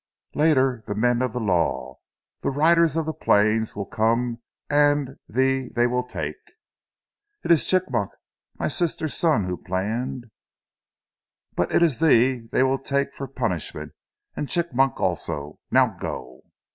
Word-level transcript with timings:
Later 0.33 0.81
the 0.87 0.95
men 0.95 1.21
of 1.21 1.31
the 1.31 1.39
law, 1.39 1.99
the 2.39 2.49
riders 2.49 2.95
of 2.95 3.05
the 3.05 3.13
plains, 3.13 3.75
will 3.75 3.85
come 3.85 4.41
and 4.67 5.17
thee 5.29 5.69
they 5.75 5.85
will 5.85 6.03
take" 6.07 6.37
"It 7.45 7.51
is 7.51 7.67
Chigmok, 7.67 8.09
my 8.57 8.67
sister's 8.67 9.13
son, 9.15 9.43
who 9.43 9.57
planned" 9.57 10.31
"But 11.55 11.71
it 11.71 11.83
is 11.83 11.99
thee 11.99 12.47
they 12.51 12.63
will 12.63 12.79
take 12.79 13.13
for 13.13 13.27
punishment 13.27 13.91
and 14.35 14.49
Chigmok 14.49 14.99
also. 14.99 15.59
Now 15.69 15.89
go!" 15.99 16.45